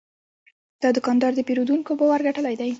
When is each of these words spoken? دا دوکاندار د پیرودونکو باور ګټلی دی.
دا 0.81 0.89
دوکاندار 0.97 1.31
د 1.35 1.41
پیرودونکو 1.47 1.91
باور 1.99 2.19
ګټلی 2.27 2.55
دی. 2.59 2.69